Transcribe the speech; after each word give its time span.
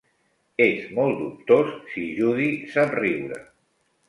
És 0.63 0.87
molt 0.99 1.13
dubtós 1.19 1.69
si 1.93 2.07
Judy 2.21 2.49
sap 2.79 2.97
riure. 3.03 3.41